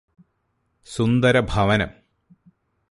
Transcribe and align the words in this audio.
സുന്ദരഭവനം 0.87 1.91